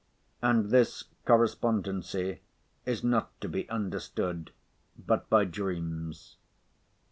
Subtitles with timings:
[0.41, 2.41] And this correspondency
[2.87, 4.49] is not to be understood
[4.97, 6.37] but by dreams.